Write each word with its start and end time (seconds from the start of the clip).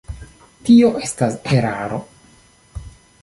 Tio 0.69 0.89
estas 1.09 1.37
eraro. 1.57 1.99